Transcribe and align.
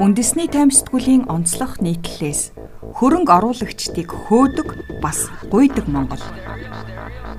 Үндэсний 0.00 0.48
таймсдгуулийн 0.48 1.28
онцлог 1.28 1.76
нийтлэлээс 1.84 2.56
хөрөнгө 2.96 3.32
оруулагчдыг 3.36 4.08
хөөдөг 4.08 4.68
бас 5.00 5.28
гуйдаг 5.50 5.88
Монгол. 5.88 6.22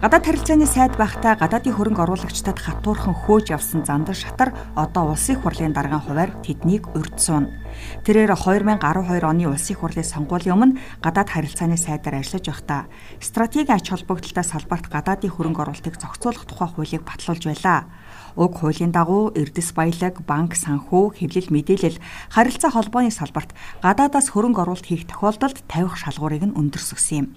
Гадаад 0.01 0.25
харилцааны 0.25 0.65
сайд 0.65 0.97
байхдаа 0.97 1.37
гадаадын 1.37 1.77
хөрөнгө 1.77 2.01
оруулагчдад 2.01 2.57
хатуурхан 2.57 3.13
хөөж 3.13 3.53
явсан 3.53 3.85
зандан 3.85 4.17
шатар 4.17 4.49
одоо 4.73 5.13
улсын 5.13 5.37
хурлын 5.37 5.77
даргын 5.77 6.01
хуваар 6.01 6.33
тэднийг 6.41 6.89
урьдсуун. 6.97 7.53
Тэрээр 8.01 8.33
2012 8.33 8.81
оны 9.21 9.45
улсын 9.45 9.77
хурлын 9.77 10.01
сонгуулийн 10.01 10.57
өмнө 10.57 10.77
гадаад 11.05 11.29
харилцааны 11.29 11.77
сайдаар 11.77 12.17
ажиллаж 12.17 12.45
байхдаа 12.49 12.81
стратегийн 13.21 13.77
ач 13.77 13.93
холбогдолтой 13.93 14.41
салбарт 14.41 14.89
гадаадын 14.89 15.29
хөрөнгө 15.37 15.61
оруулалтыг 15.69 15.95
зохицуулах 16.01 16.49
тухай 16.49 16.69
хуулийг 16.73 17.05
батлуулж 17.05 17.45
байлаа. 17.45 17.85
Уг 18.33 18.57
хуулийн 18.57 18.89
дагуу 18.89 19.29
эрдэс 19.37 19.75
баялаг, 19.77 20.23
банк 20.25 20.57
санхүү, 20.57 21.19
хэвлэл 21.19 21.53
мэдээлэл, 21.53 22.01
харилцаа 22.31 22.71
холбооны 22.73 23.11
салбарт 23.13 23.53
гадаадаас 23.85 24.33
хөрөнгө 24.33 24.65
оруулалт 24.65 24.87
хийх 24.87 25.05
тохиолдолд 25.05 25.61
тавих 25.67 25.99
шалгуурыг 25.99 26.47
нь 26.47 26.57
өндөрсгсөн 26.57 27.17
юм. 27.21 27.27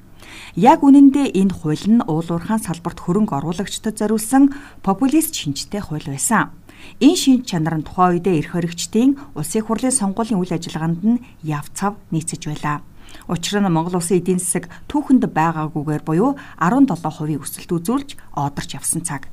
Яг 0.57 0.83
үнэндээ 0.87 1.35
энэ 1.35 1.55
хууль 1.55 1.87
нь 1.89 2.05
уулуурхаан 2.07 2.63
салбарт 2.63 2.99
хөрөнгө 3.03 3.35
оруулагчдад 3.39 3.99
зориулсан 3.99 4.55
популист 4.83 5.35
шинжтэй 5.35 5.83
хууль 5.83 6.07
байсан. 6.07 6.55
Энэ 7.01 7.17
шинж 7.17 7.43
чанар 7.49 7.81
нь 7.81 7.87
тухайн 7.87 8.21
үедээ 8.21 8.39
эрх 8.45 8.51
хоригчдын 8.55 9.17
улсын 9.35 9.65
хурлын 9.65 9.95
сонгуулийн 9.95 10.41
үйл 10.41 10.53
ажиллагаанд 10.55 11.01
нь 11.03 11.23
яв 11.43 11.67
цав 11.73 11.97
нийцэж 12.13 12.43
байлаа. 12.49 12.85
Учир 13.29 13.61
нь 13.61 13.73
Монгол 13.73 13.99
улсын 13.99 14.21
эдийн 14.21 14.41
засаг 14.41 14.69
түүхэнд 14.91 15.25
байгаагүйгээр 15.33 16.03
буюу 16.05 16.37
17% 16.61 17.41
өсөлт 17.41 17.71
үзүүлж 17.73 18.11
одорч 18.37 18.71
явсан 18.77 19.03
цаг. 19.03 19.33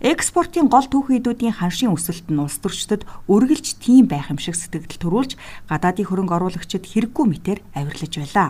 Экспортын 0.00 0.68
гол 0.68 0.86
түүхийдүүдийн 0.90 1.54
ханшийн 1.60 1.94
өсөлт 1.94 2.30
нь 2.30 2.42
улс 2.42 2.58
төрчдөд 2.58 3.06
үргэлж 3.30 3.78
тийм 3.78 4.10
байх 4.10 4.30
юм 4.30 4.38
шиг 4.38 4.58
сэтгэл 4.58 4.98
төрүүлж 4.98 5.32
гадаадын 5.70 6.08
хөрөнгө 6.08 6.34
оруулагчид 6.34 6.84
хэрэггүй 6.88 7.24
мэтэр 7.30 7.58
авирлаж 7.78 8.12
байлаа. 8.18 8.48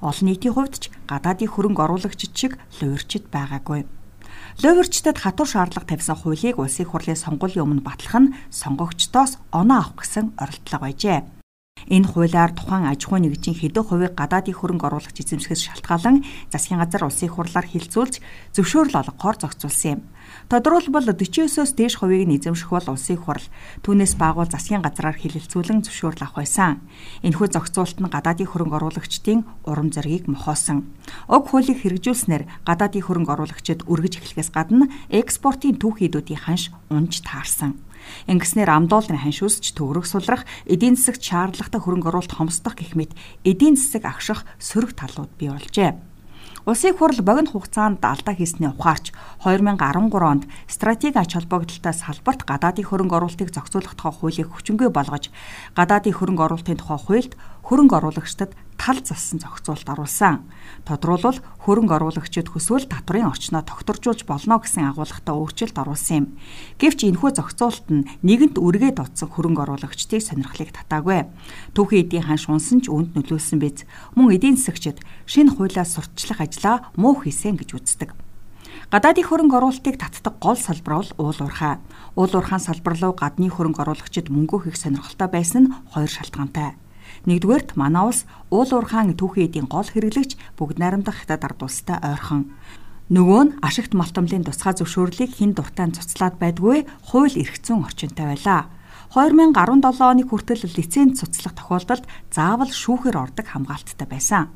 Олон 0.00 0.26
нийтийн 0.28 0.54
хувьд 0.54 0.74
ч 0.76 0.84
гадаадын 1.08 1.48
хөрөнгө 1.48 1.82
оруулагчид 1.84 2.32
шиг 2.36 2.52
луурчид 2.80 3.28
байгаагүй. 3.32 3.88
Луурчдад 4.62 5.16
хатуур 5.20 5.48
шаардлага 5.48 5.88
тавьсан 5.88 6.16
хуулийг 6.16 6.56
улсын 6.56 6.88
хурлын 6.88 7.16
сонгуулийн 7.16 7.64
өмнө 7.64 7.84
батлах 7.84 8.16
нь 8.20 8.34
сонгогчдоос 8.52 9.36
оноо 9.52 9.76
авах 9.80 10.00
гэсэн 10.00 10.36
оролдлого 10.40 10.84
байжээ. 10.84 11.35
Энэ 11.86 12.10
хуулиар 12.10 12.50
тухайн 12.50 12.90
аж 12.90 13.06
ахуйн 13.06 13.30
нэгжийн 13.30 13.54
хэдэн 13.62 13.86
хувийг 13.86 14.18
гадаадын 14.18 14.58
хөрөнгө 14.58 14.86
оруулагч 14.90 15.22
эзэмшихээс 15.22 15.62
шалтгаалan 15.70 16.26
засгийн 16.50 16.82
газар 16.82 17.06
улсын 17.06 17.30
хурлаар 17.30 17.66
хилцүүлж 17.70 18.14
зөвшөөрөл 18.58 18.98
олгохоор 19.06 19.36
зохицуулсан 19.38 19.90
юм. 19.94 20.00
Тодорхойлбол 20.50 21.06
49-оос 21.14 21.78
дээш 21.78 21.94
хувийг 22.02 22.26
нь 22.26 22.42
эзэмших 22.42 22.74
бол 22.74 22.90
улсын 22.90 23.22
хурал 23.22 23.46
түүнээс 23.86 24.18
баагуул 24.18 24.50
засгийн 24.50 24.82
газраар 24.82 25.14
хилэлцүүлэн 25.14 25.86
зөвшөөрөл 25.86 26.26
авах 26.26 26.42
байсан. 26.42 26.82
Энэхүү 27.22 27.54
зохицуулалт 27.54 27.98
нь 28.02 28.10
гадаадын 28.10 28.50
хөрөнгө 28.50 28.76
оруулагчдын 28.82 29.46
урам 29.70 29.94
зоригийг 29.94 30.26
мохоосон. 30.26 30.90
Уг 31.30 31.54
хуулийг 31.54 31.86
хэрэгжүүлснээр 31.86 32.66
гадаадын 32.66 33.06
хөрөнгө 33.06 33.30
оруулагчид 33.30 33.86
өргөж 33.86 34.18
эхлэхээс 34.18 34.50
гадна 34.50 34.90
экспортын 35.14 35.78
түүхийдүүдийн 35.78 36.42
ханш 36.42 36.74
унж 36.90 37.22
таарсан. 37.22 37.78
Ингэснээр 38.26 38.70
ам 38.70 38.84
долларын 38.90 39.22
ханш 39.22 39.42
үсч 39.42 39.74
төгрөг 39.76 40.06
сулрах, 40.06 40.42
эдийн 40.66 40.96
засагт 40.98 41.22
шаардлагатай 41.22 41.80
хөрөнгө 41.80 42.08
оруулалт 42.10 42.36
хомсдох 42.36 42.74
гэх 42.78 42.98
мэт 42.98 43.12
эдийн 43.44 43.76
засаг 43.78 44.04
агших 44.06 44.42
сөрөг 44.58 44.98
талууд 44.98 45.32
бий 45.38 45.50
болжээ. 45.50 45.94
Улсын 46.66 46.98
хурал 46.98 47.22
богино 47.22 47.46
хугацаанд 47.46 48.02
алдаа 48.02 48.34
хийсний 48.34 48.66
ухаарч 48.66 49.14
2013 49.46 50.10
онд 50.18 50.50
стратеги 50.66 51.14
ач 51.14 51.38
холбогдолтой 51.38 51.94
салбарт 51.94 52.42
гадаадын 52.42 52.82
хөрөнгө 52.90 53.16
оруулалтыг 53.22 53.54
зохицуулах 53.54 53.94
тухай 53.94 54.10
хуулийг 54.10 54.50
хүчингүй 54.50 54.90
болгож 54.90 55.30
гадаадын 55.78 56.18
хөрөнгө 56.18 56.42
оруулалтын 56.42 56.80
тухай 56.82 56.98
хуульд 56.98 57.32
хөрөнгө 57.70 57.96
оруулагчдад 58.02 58.50
тал 58.78 59.00
зассан 59.02 59.40
зохицуулалт 59.40 59.88
оруулсан. 59.88 60.46
Тодруулбал 60.84 61.40
хөрөнгө 61.64 61.96
оруулагчид 61.96 62.52
хүсвэл 62.52 62.86
татврын 62.86 63.26
орчноо 63.26 63.64
тогтворжуулж 63.64 64.22
болно 64.28 64.60
гэсэн 64.62 64.92
агуулгатай 64.92 65.34
өөрчлөлт 65.34 65.76
оруулсан 65.76 66.16
юм. 66.16 66.26
Гэвч 66.78 67.10
энэхүү 67.10 67.30
зохицуулалт 67.36 67.88
нь 67.90 68.06
нэгэнт 68.22 68.56
үргээд 68.60 69.02
утсан 69.02 69.28
хөрөнгө 69.32 69.64
оруулагчдыг 69.66 70.22
сонирхлыг 70.22 70.70
татаагүй. 70.76 71.26
Түүхийн 71.74 72.04
эдийн 72.06 72.24
ханш 72.28 72.46
унсан 72.46 72.84
ч 72.84 72.92
үүнд 72.92 73.16
нөлөөлсөн 73.18 73.58
биз. 73.58 73.82
Мөн 74.14 74.36
эдийн 74.36 74.56
засагчид 74.60 75.02
шинэ 75.26 75.56
хуулиас 75.56 75.96
сурталчлах 75.96 76.40
ажлаа 76.44 76.76
муу 76.94 77.18
хийсэн 77.18 77.58
гэж 77.58 77.74
үздэг. 77.74 78.14
Гадаадын 78.86 79.26
хөрөнгө 79.26 79.58
оруулалтыг 79.58 79.98
татдаг 79.98 80.38
гол 80.38 80.54
салбар 80.54 81.02
бол 81.02 81.10
уул 81.18 81.38
уурхай. 81.42 81.82
Уул 82.14 82.30
уурхаан 82.30 82.62
салбар 82.62 82.94
руу 82.94 83.18
гадны 83.18 83.50
хөрөнгө 83.50 83.82
оруулагчид 83.82 84.30
мөнгө 84.30 84.62
хийх 84.62 84.78
сонирхолтой 84.78 85.26
байсан 85.26 85.62
нь 85.66 85.72
хоёр 85.90 86.06
шалтгаантай. 86.06 86.78
Нэгдүгээрт 87.24 87.80
манай 87.80 88.04
улс 88.12 88.28
уул 88.52 88.68
уурхаан 88.68 89.16
түүхийн 89.16 89.48
эдийн 89.48 89.68
гол 89.72 89.88
хэрэглэгч 89.88 90.36
бүгд 90.60 90.76
найрамдах 90.76 91.24
хятад 91.24 91.48
ард 91.48 91.64
улстай 91.64 91.96
ойрхон. 92.04 92.52
Нөгөө 93.08 93.42
нь 93.48 93.54
ашигт 93.64 93.96
малтамлын 93.96 94.44
тусгай 94.44 94.76
зөвшөөрлийг 94.76 95.32
хин 95.32 95.56
дуртай 95.56 95.88
цуцлаад 95.96 96.36
байдгүй 96.42 96.84
хууль 97.08 97.40
эрх 97.40 97.56
зүйн 97.64 97.86
орчинтай 97.86 98.26
байлаа. 98.36 98.68
2017 99.14 100.02
оны 100.02 100.22
хүртэл 100.26 100.66
лиценз 100.76 101.22
цуцлах 101.22 101.54
тохиолдолд 101.56 102.04
заавал 102.34 102.68
шүүхээр 102.68 103.16
ордог 103.16 103.46
хамгаалттай 103.46 104.08
байсан 104.10 104.50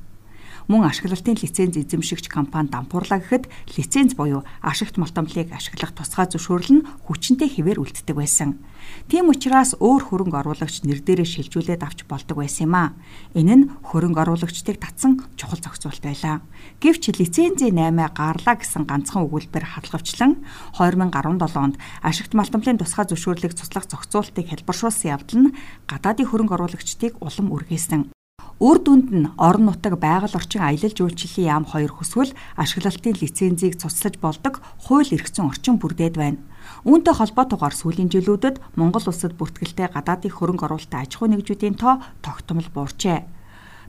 мөн 0.71 0.87
ашиглалтын 0.87 1.35
лиценз 1.43 1.75
эзэмшигч 1.83 2.31
компани 2.31 2.71
дампуурлаа 2.71 3.19
гэхэд 3.19 3.51
лиценз 3.75 4.15
буюу 4.15 4.47
ашигт 4.63 5.03
малтамлыг 5.03 5.51
ашиглах 5.51 5.91
тусгай 5.91 6.31
зөвшөөрөл 6.31 6.71
нь 6.79 6.87
хүчинтэй 7.11 7.51
хിവэр 7.51 7.83
үлддэг 7.83 8.15
байсан. 8.15 8.63
Тийм 9.11 9.35
учраас 9.35 9.75
өөр 9.83 10.03
хөрөнгө 10.07 10.39
оруулагч 10.47 10.87
нэр 10.87 11.03
дээрээ 11.03 11.27
шилжүүлээд 11.27 11.83
авч 11.83 12.07
болдог 12.07 12.39
байсан 12.39 12.71
юм 12.71 12.75
а. 12.79 12.95
Энэ 13.35 13.55
нь 13.59 13.69
хөрөнгө 13.83 14.23
оруулагчдыг 14.23 14.79
татсан 14.79 15.19
чухал 15.35 15.59
зохицуулт 15.59 16.07
байлаа. 16.07 16.39
Гэвч 16.79 17.19
лицензийн 17.19 17.75
8 17.75 18.15
гарлаа 18.15 18.55
гэсэн 18.55 18.87
ганцхан 18.87 19.27
өгүүлбэр 19.27 19.75
хадлгавчлан 19.75 20.39
2017 20.79 21.59
онд 21.59 21.83
ашигт 21.99 22.31
малтамлын 22.39 22.79
тусгай 22.79 23.11
зөвшөөрлийг 23.11 23.59
цуслах 23.59 23.91
зохицуултыг 23.91 24.47
хэлбэршүүлсэн 24.47 25.11
явдал 25.19 25.51
нь 25.51 25.55
гадаадын 25.91 26.31
хөрөнгө 26.31 26.55
оруулагчдыг 26.55 27.19
улам 27.19 27.51
үргээсэн. 27.51 28.15
Үр 28.61 28.77
дүнд 28.77 29.09
нь 29.09 29.33
орон 29.41 29.73
нутаг 29.73 29.97
байгаль 29.97 30.37
орчин 30.37 30.61
аялал 30.61 30.93
жуулчлалын 30.93 31.49
яам 31.49 31.65
хоёр 31.65 31.97
хүсвэл 31.97 32.37
ашиглалтын 32.61 33.17
лицензийг 33.17 33.81
цуцлаж 33.81 34.21
болдог 34.21 34.61
хууль 34.85 35.09
эрх 35.17 35.33
зүйн 35.33 35.49
орчин 35.49 35.81
бүрдээд 35.81 36.21
байна. 36.21 36.45
Үүнтэй 36.85 37.17
холбоотойгоор 37.17 37.73
сүүлийн 37.73 38.13
жилүүдэд 38.13 38.61
Монгол 38.77 39.09
улсад 39.09 39.33
бүртгэлтэй 39.41 39.89
гадаадын 39.97 40.37
хөрөнгө 40.37 40.69
оруулалтын 40.69 41.01
аж 41.01 41.11
ахуй 41.17 41.29
нэгжүүдийн 41.33 41.81
тоо 41.81 42.05
тогтмол 42.21 42.69
буурчээ. 42.69 43.25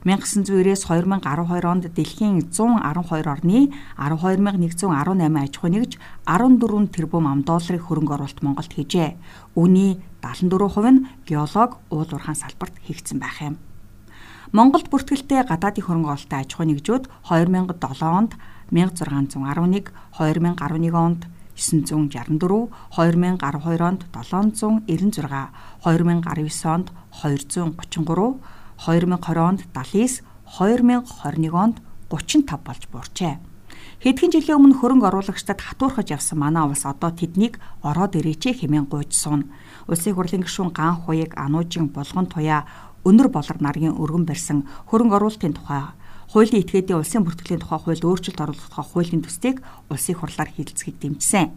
1900-ээс 0.08 0.88
2012 0.88 1.68
онд 1.68 1.84
дэлхийн 1.92 2.48
112 2.48 3.28
орны 3.28 3.68
12118 4.00 5.36
аж 5.36 5.52
ахуй 5.52 5.68
нэгж 5.68 5.92
14 6.24 6.96
тэрбум 6.96 7.28
ам 7.28 7.44
долларын 7.44 7.84
хөрөнгө 7.84 8.14
оруулалт 8.16 8.40
Монголд 8.40 8.72
хийжээ. 8.72 9.20
Үүний 9.52 10.00
74% 10.24 10.96
нь 10.96 11.04
геолог 11.28 11.76
уул 11.92 12.08
уурхаан 12.08 12.40
салбарт 12.40 12.80
хийгдсэн 12.88 13.20
байх 13.20 13.36
юм. 13.44 13.60
Монголд 14.52 14.92
бүртгэлтэй 14.92 15.48
гадаадын 15.48 15.80
хөрөнгө 15.80 16.12
оруулалтын 16.12 16.44
аж 16.44 16.52
ахуй 16.52 16.68
нэгжүүд 16.68 17.08
2007 17.24 17.72
онд 18.04 18.36
1611, 18.68 19.88
2011 20.12 20.92
онд 20.92 21.24
964, 21.56 22.68
2012 22.92 23.80
онд 23.88 24.04
796, 24.12 24.92
2019 25.88 26.68
онд 26.68 26.92
233, 27.16 28.44
2020 28.76 29.40
онд 29.40 29.60
79, 29.72 30.20
2021 30.44 31.56
онд 31.56 31.76
35 32.12 32.60
болж 32.60 32.82
буурчээ. 32.92 33.40
Хэдхэн 34.04 34.34
жилийн 34.34 34.58
өмнө 34.58 34.76
хөрөнгө 34.82 35.08
оруулагчдад 35.08 35.62
хатуурхаж 35.62 36.10
явсан 36.10 36.42
манай 36.42 36.66
улс 36.66 36.82
одоо 36.84 37.14
тэднийг 37.14 37.62
ороод 37.86 38.18
ирээч 38.18 38.58
хэмээн 38.58 38.90
гуйж 38.90 39.14
суун. 39.14 39.54
Улсын 39.86 40.18
хурлын 40.18 40.42
гишүүн 40.42 40.74
Ган 40.74 40.98
хуйг 41.06 41.38
Ануужийн 41.38 41.86
булган 41.94 42.26
туяа 42.26 42.66
өнөр 43.08 43.28
болор 43.34 43.58
наргийн 43.60 43.98
өргөн 43.98 44.24
барьсан 44.26 44.58
хөрөнгө 44.90 45.16
оруулалтын 45.18 45.54
тухай 45.58 45.82
хуулийн 46.32 46.62
этгээдийн 46.62 47.00
улсын 47.02 47.22
бүртгэлийн 47.26 47.60
тухай 47.60 47.78
хуульд 47.82 48.04
өөрчлөлт 48.08 48.40
оруулах 48.40 48.68
тухай 48.70 48.86
хуулийн 48.88 49.22
төстийг 49.22 49.56
улсын 49.92 50.16
хурлаар 50.16 50.50
хилцэхийг 50.54 50.96
дэмжсэн. 51.02 51.52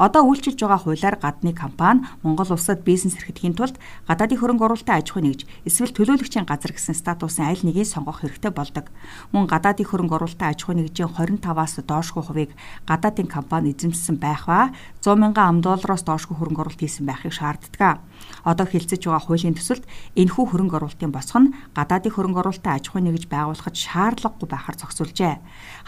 Одоо 0.00 0.24
үйлчилж 0.28 0.60
байгаа 0.60 0.80
хуулиар 0.80 1.16
гадны 1.20 1.52
компани 1.52 2.06
Монгол 2.22 2.52
улсад 2.52 2.84
бизнес 2.84 3.16
эрхлэхийн 3.16 3.52
тулд 3.52 3.76
гадаадын 4.08 4.40
хөрөнгө 4.40 4.64
оруулалтын 4.64 4.96
аж 4.96 5.12
ахуй 5.12 5.22
нэгж 5.24 5.40
эсвэл 5.68 5.92
төлөөлөгчийн 5.92 6.48
газар 6.48 6.72
гэсэн 6.72 6.96
статусын 6.96 7.48
аль 7.50 7.60
нэгийг 7.60 7.84
сонгох 7.84 8.24
хэрэгтэй 8.24 8.52
болдог. 8.54 8.88
Мөн 9.32 9.44
гадаадын 9.44 9.88
хөрөнгө 9.88 10.16
оруулалтын 10.16 10.48
аж 10.52 10.58
ахуй 10.64 10.74
нэгжийн 10.80 11.10
25-аас 11.10 11.84
доошгүй 11.84 12.22
хувийг 12.24 12.50
гадаадын 12.88 13.28
компани 13.28 13.76
эзэмшсэн 13.76 14.16
байх 14.16 14.48
ба 14.48 14.72
100 15.04 15.20
мянган 15.20 15.48
ам 15.48 15.58
доллароос 15.60 16.04
доошгүй 16.08 16.36
хөрөнгө 16.36 16.60
оруулалт 16.64 16.80
хийсэн 16.80 17.04
байхыг 17.04 17.36
шаарддаг. 17.36 18.00
Одоо 18.44 18.66
хилцэж 18.66 19.04
байгаа 19.04 19.24
хуулийн 19.26 19.56
төсөлд 19.56 19.84
энэхүү 20.16 20.44
хөрөнгө 20.48 20.76
оруулалтын 20.80 21.12
босго 21.12 21.38
нь 21.40 21.52
гадаадын 21.76 22.14
хөрөнгө 22.14 22.40
оруулалтаа 22.40 22.74
аж 22.80 22.84
ахуйн 22.88 23.10
нэгж 23.10 23.28
байгуулахад 23.28 23.76
шаардлагагүй 23.76 24.48
байхаар 24.48 24.76
зогсуулжээ. 24.80 25.34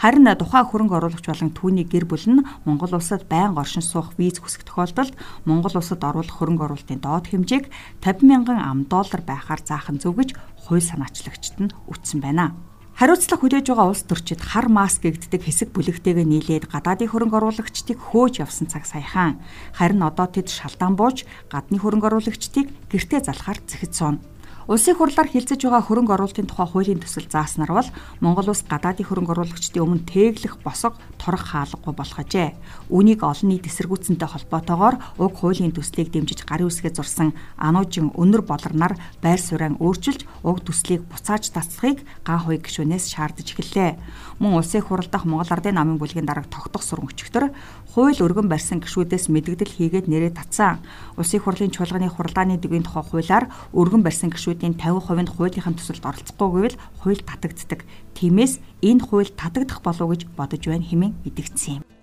Харин 0.01 0.27
тухайн 0.37 0.67
хөрөнгө 0.69 0.95
оруулагч 0.97 1.25
болон 1.29 1.51
түүний 1.53 1.85
гэр 1.89 2.05
бүл 2.05 2.25
нь 2.29 2.45
Монгол 2.65 2.93
улсад 2.97 3.25
байнга 3.25 3.63
оршин 3.63 3.85
суух 3.85 4.13
виз 4.17 4.37
хүсэх 4.41 4.65
тохиолдолд 4.65 5.13
Монгол 5.45 5.75
улсад 5.77 6.01
оруулах 6.03 6.37
хөрөнгө 6.37 6.65
оруулалтын 6.67 6.99
доод 7.01 7.29
хэмжээг 7.29 7.69
50 8.01 8.29
мянган 8.29 8.59
ам 8.59 8.85
доллар 8.89 9.21
байхаар 9.25 9.61
заах 9.63 9.89
нь 9.89 10.01
зөв 10.01 10.17
гэж 10.17 10.35
хууль 10.65 10.83
санаачлагчид 10.83 11.57
нь 11.61 11.73
үтсэн 11.89 12.19
байна. 12.21 12.72
Хариуцлага 12.93 13.41
хүлээж 13.41 13.65
байгаа 13.73 13.89
улс 13.89 14.05
төрчид 14.05 14.37
хар 14.37 14.69
маск 14.69 15.01
гэгддэг 15.01 15.41
хэсэг 15.41 15.73
бүлэгтэйгээ 15.73 16.29
нийлээд 16.29 16.69
гадаадын 16.69 17.09
хөрөнгө 17.09 17.37
оруулагчдыг 17.41 17.97
хөөж 17.97 18.45
явсан 18.45 18.69
цаг 18.69 18.85
саяхан. 18.85 19.41
Харин 19.73 20.05
одоо 20.05 20.29
тэд 20.29 20.53
шалдаан 20.53 20.93
бууж 20.93 21.25
гадны 21.49 21.81
хөрөнгө 21.81 22.07
оруулагчдыг 22.13 22.69
гэртээ 22.93 23.25
залхаар 23.25 23.65
зэхэд 23.65 23.93
сууна. 23.97 24.21
Улсын 24.63 24.95
хурлаар 24.95 25.27
хилцэж 25.27 25.67
байгаа 25.67 25.83
хөрөнгө 25.83 26.15
оруулалтын 26.15 26.47
тухай 26.47 26.67
хуулийн 26.71 27.03
төсөл 27.03 27.27
зааснаар 27.27 27.83
бол 27.83 27.89
Монгол 28.23 28.47
улс 28.47 28.63
гадаадын 28.63 29.03
хөрөнгө 29.03 29.35
оруулагчдын 29.35 29.83
өмнө 29.83 30.07
тээглэх 30.07 30.63
босго 30.63 30.95
торох 31.19 31.51
хаалгагүй 31.51 31.91
болох 31.91 32.19
ажээ. 32.23 32.55
Үүнийг 32.87 33.27
олон 33.27 33.51
нийт 33.51 33.67
эсэргүүцэнтэй 33.67 34.23
холбоотойгоор 34.23 34.95
уг 35.19 35.33
хуулийн 35.35 35.75
төслийг 35.75 36.15
дэмжиж 36.15 36.47
гарын 36.47 36.71
үсгээ 36.71 36.95
зурсан 36.95 37.35
ануужин 37.59 38.15
өнөр 38.15 38.47
болорнаар 38.47 38.95
байр 39.19 39.41
суурин 39.43 39.75
өөрчилж 39.83 40.23
уг 40.47 40.63
төслийг 40.63 41.03
буцааж 41.11 41.43
тасцахыг 41.51 42.07
ган 42.23 42.39
хуй 42.47 42.55
гишүүнээс 42.63 43.11
шаардаж 43.11 43.51
эхэллээ. 43.51 43.99
Мөн 44.43 44.59
улсын 44.59 44.83
хурал 44.83 45.07
дахь 45.07 45.23
Монгол 45.23 45.47
Ардын 45.47 45.79
намын 45.79 45.95
бүлгийн 45.95 46.27
дарга 46.27 46.43
тогтох 46.51 46.83
суран 46.83 47.07
өчигдөр 47.07 47.55
хууль 47.95 48.19
өргөн 48.19 48.51
барьсан 48.51 48.83
гишүүдээс 48.83 49.31
мэдгдэл 49.31 49.71
хийгээд 49.71 50.11
нэрээ 50.11 50.35
татсан. 50.35 50.83
Улсын 51.15 51.39
хурлын 51.39 51.71
чуулганы 51.71 52.11
хуралдааны 52.11 52.59
дэвийн 52.59 52.83
тухай 52.83 53.07
хуулиар 53.07 53.47
өргөн 53.71 54.03
барьсан 54.03 54.35
гишүүд 54.35 54.59
гишүүдийн 54.59 54.75
50% 54.75 55.23
нь 55.23 55.31
хуулийнхаа 55.31 55.73
төсөлд 55.79 56.03
оролцохгүй 56.03 56.75
гэвэл 56.75 56.79
хууль 56.99 57.23
татагддаг. 57.23 57.87
Тиймээс 58.19 58.59
энэ 58.83 58.99
хууль 59.07 59.31
татагдах 59.31 59.79
болов 59.79 60.11
гэж 60.11 60.27
бодож 60.35 60.59
байна 60.67 60.83
хэмээн 60.91 61.15
мэдгдсэн 61.23 61.79
юм. 61.79 62.02